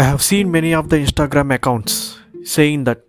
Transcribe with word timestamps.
I 0.00 0.04
have 0.04 0.22
seen 0.22 0.50
many 0.50 0.72
of 0.72 0.88
the 0.88 0.96
Instagram 0.96 1.54
accounts 1.54 2.18
saying 2.42 2.84
that 2.84 3.00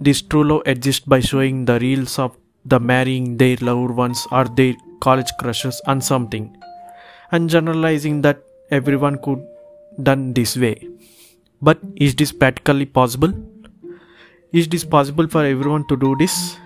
this 0.00 0.22
true 0.22 0.44
love 0.44 0.62
exists 0.64 1.04
by 1.04 1.20
showing 1.20 1.66
the 1.66 1.78
reels 1.78 2.18
of 2.18 2.38
the 2.64 2.80
marrying 2.80 3.36
their 3.36 3.58
loved 3.60 3.90
ones 3.90 4.26
or 4.32 4.44
their 4.44 4.72
college 5.00 5.30
crushes 5.38 5.82
on 5.86 6.00
something 6.00 6.56
and 7.32 7.50
generalizing 7.50 8.22
that 8.22 8.38
everyone 8.70 9.18
could 9.18 9.44
done 10.02 10.32
this 10.32 10.56
way. 10.56 10.88
But 11.60 11.80
is 11.96 12.14
this 12.14 12.32
practically 12.32 12.86
possible? 12.86 13.34
Is 14.50 14.68
this 14.68 14.84
possible 14.84 15.28
for 15.28 15.44
everyone 15.44 15.86
to 15.88 15.98
do 15.98 16.16
this? 16.16 16.56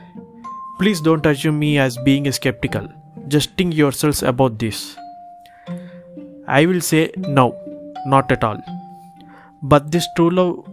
Please 0.78 1.00
don't 1.00 1.26
assume 1.26 1.58
me 1.58 1.78
as 1.78 1.98
being 2.04 2.30
skeptical. 2.30 2.86
Just 3.26 3.56
think 3.56 3.74
yourselves 3.74 4.22
about 4.22 4.60
this. 4.60 4.96
I 6.46 6.66
will 6.66 6.80
say 6.80 7.10
no, 7.16 7.48
not 8.06 8.30
at 8.30 8.44
all. 8.44 8.62
But 9.62 9.92
this 9.92 10.06
true 10.16 10.30
love 10.30 10.68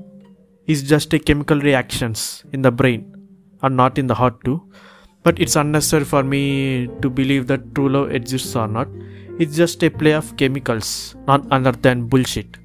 is 0.65 0.83
just 0.83 1.13
a 1.13 1.19
chemical 1.19 1.59
reactions 1.59 2.43
in 2.53 2.61
the 2.63 2.71
brain 2.71 3.15
and 3.61 3.77
not 3.77 3.97
in 3.97 4.07
the 4.07 4.15
heart 4.15 4.43
too. 4.43 4.61
But 5.23 5.39
it's 5.39 5.55
unnecessary 5.55 6.05
for 6.05 6.23
me 6.23 6.87
to 7.01 7.09
believe 7.09 7.47
that 7.47 7.75
true 7.75 7.89
love 7.89 8.11
exists 8.11 8.55
or 8.55 8.67
not. 8.67 8.87
It's 9.37 9.55
just 9.55 9.83
a 9.83 9.89
play 9.89 10.13
of 10.13 10.35
chemicals, 10.37 11.15
not 11.27 11.45
other 11.51 11.71
than 11.71 12.07
bullshit. 12.07 12.57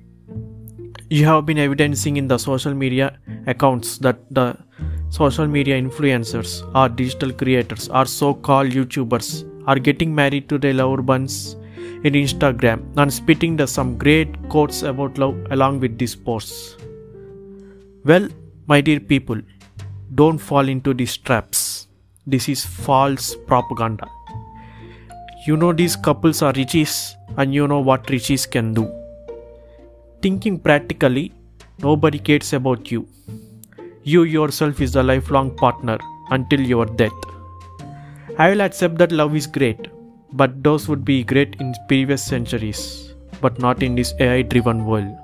You 1.10 1.26
have 1.26 1.46
been 1.46 1.58
evidencing 1.58 2.16
in 2.16 2.26
the 2.26 2.38
social 2.38 2.74
media 2.74 3.18
accounts 3.46 3.98
that 3.98 4.18
the 4.30 4.56
social 5.10 5.46
media 5.46 5.80
influencers 5.80 6.62
or 6.74 6.88
digital 6.88 7.32
creators 7.32 7.88
or 7.88 8.06
so-called 8.06 8.70
YouTubers 8.70 9.44
are 9.66 9.78
getting 9.78 10.14
married 10.14 10.48
to 10.48 10.58
their 10.58 10.74
loved 10.74 11.06
ones 11.06 11.56
in 12.04 12.12
Instagram 12.12 12.82
and 12.96 13.12
spitting 13.12 13.56
the 13.56 13.66
some 13.66 13.96
great 13.96 14.36
quotes 14.48 14.82
about 14.82 15.18
love 15.18 15.36
along 15.50 15.80
with 15.80 15.98
these 15.98 16.14
posts. 16.14 16.76
Well, 18.04 18.28
my 18.66 18.80
dear 18.80 19.00
people, 19.00 19.40
don't 20.14 20.38
fall 20.38 20.68
into 20.68 20.92
these 20.94 21.16
traps. 21.16 21.88
This 22.26 22.48
is 22.48 22.64
false 22.64 23.34
propaganda. 23.46 24.06
You 25.46 25.56
know 25.56 25.72
these 25.72 25.96
couples 25.96 26.42
are 26.42 26.52
riches 26.56 27.16
and 27.36 27.54
you 27.54 27.66
know 27.66 27.80
what 27.80 28.08
riches 28.10 28.46
can 28.46 28.74
do. 28.74 28.90
Thinking 30.22 30.58
practically, 30.58 31.32
nobody 31.78 32.18
cares 32.18 32.52
about 32.52 32.90
you. 32.90 33.08
You 34.02 34.24
yourself 34.24 34.80
is 34.80 34.92
the 34.92 35.02
lifelong 35.02 35.56
partner 35.56 35.98
until 36.30 36.60
your 36.60 36.86
death. 36.86 37.12
I 38.38 38.50
will 38.50 38.62
accept 38.62 38.98
that 38.98 39.12
love 39.12 39.34
is 39.36 39.46
great, 39.46 39.86
but 40.40 40.62
those 40.64 40.88
would 40.88 41.04
be 41.04 41.22
great 41.22 41.56
in 41.60 41.74
previous 41.88 42.22
centuries, 42.22 43.14
but 43.40 43.58
not 43.60 43.82
in 43.82 43.94
this 43.94 44.12
AI 44.18 44.42
driven 44.42 44.84
world. 44.84 45.16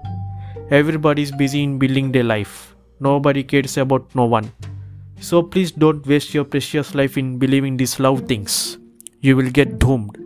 Everybody 0.70 1.22
is 1.22 1.32
busy 1.32 1.64
in 1.64 1.78
building 1.78 2.12
their 2.12 2.22
life. 2.22 2.76
Nobody 3.00 3.42
cares 3.42 3.76
about 3.76 4.14
no 4.14 4.26
one. 4.26 4.52
So 5.20 5.42
please 5.42 5.72
don't 5.72 6.06
waste 6.06 6.32
your 6.32 6.44
precious 6.44 6.94
life 6.94 7.18
in 7.18 7.38
believing 7.38 7.76
these 7.76 7.98
love 7.98 8.28
things. 8.28 8.78
You 9.20 9.36
will 9.36 9.50
get 9.50 9.78
doomed. 9.80 10.16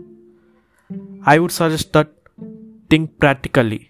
I 1.25 1.39
would 1.39 1.51
suggest 1.51 1.93
that 1.95 2.13
think 2.91 3.19
practically. 3.19 3.89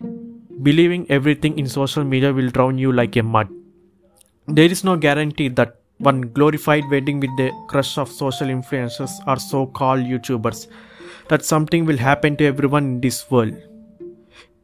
Believing 0.63 1.07
everything 1.11 1.59
in 1.59 1.67
social 1.69 2.05
media 2.05 2.33
will 2.33 2.51
drown 2.51 2.79
you 2.79 2.93
like 2.93 3.17
a 3.17 3.23
mud. 3.23 3.49
There 4.47 4.71
is 4.77 4.85
no 4.85 4.97
guarantee 4.97 5.49
that 5.49 5.81
one 6.05 6.21
glorified 6.39 6.89
wedding 6.91 7.21
with 7.21 7.37
the 7.37 7.51
crush 7.69 7.99
of 7.99 8.09
social 8.09 8.49
influencers 8.49 9.11
or 9.27 9.39
so 9.39 9.67
called 9.67 10.01
YouTubers 10.01 10.67
that 11.29 11.45
something 11.45 11.85
will 11.85 11.97
happen 11.97 12.37
to 12.37 12.47
everyone 12.47 12.85
in 12.85 13.01
this 13.01 13.31
world. 13.31 13.55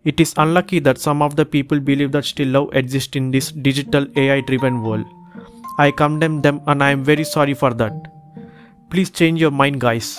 It 0.05 0.21
is 0.21 0.35
unlucky 0.37 0.79
that 0.81 0.99
some 0.99 1.21
of 1.21 1.37
the 1.37 1.45
people 1.45 1.79
believe 1.79 2.13
that 2.13 2.25
still 2.25 2.49
love 2.49 2.71
exists 2.73 3.17
in 3.17 3.31
this 3.31 3.53
digital 3.53 4.07
AI 4.17 4.41
driven 4.41 4.83
world. 4.83 5.05
I 5.79 5.91
condemn 5.91 6.41
them 6.41 6.63
and 6.67 6.83
I 6.83 6.91
am 6.91 7.05
very 7.05 7.25
sorry 7.25 7.55
for 7.55 7.75
that. 7.75 7.93
Please 8.91 9.11
change 9.11 9.41
your 9.41 9.51
mind, 9.51 9.81
guys. 9.81 10.19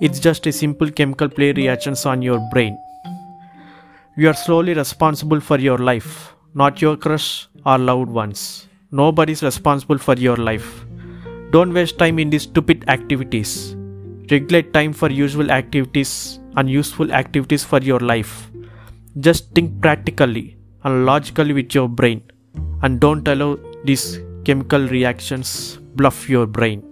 It's 0.00 0.20
just 0.20 0.46
a 0.46 0.52
simple 0.52 0.90
chemical 0.90 1.28
play 1.28 1.52
reactions 1.52 2.06
on 2.06 2.22
your 2.22 2.38
brain. 2.52 2.78
You 4.16 4.28
are 4.28 4.34
solely 4.34 4.74
responsible 4.74 5.40
for 5.40 5.58
your 5.58 5.78
life, 5.78 6.32
not 6.54 6.80
your 6.80 6.96
crush 6.96 7.48
or 7.66 7.78
loved 7.78 8.08
ones. 8.08 8.67
Nobody 8.90 9.32
is 9.32 9.42
responsible 9.42 9.98
for 9.98 10.14
your 10.14 10.36
life. 10.36 10.86
Don't 11.50 11.74
waste 11.74 11.98
time 11.98 12.18
in 12.18 12.30
these 12.30 12.44
stupid 12.44 12.84
activities. 12.88 13.76
Regulate 14.30 14.72
time 14.72 14.94
for 14.94 15.10
usual 15.10 15.50
activities 15.50 16.40
and 16.56 16.70
useful 16.70 17.12
activities 17.12 17.64
for 17.64 17.80
your 17.80 18.00
life. 18.00 18.50
Just 19.20 19.54
think 19.54 19.80
practically 19.82 20.56
and 20.84 21.04
logically 21.04 21.52
with 21.52 21.74
your 21.74 21.88
brain 21.88 22.22
and 22.82 22.98
don't 22.98 23.28
allow 23.28 23.58
these 23.84 24.20
chemical 24.44 24.88
reactions 24.88 25.78
bluff 25.94 26.26
your 26.28 26.46
brain. 26.46 26.82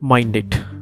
Mind 0.00 0.36
it. 0.36 0.75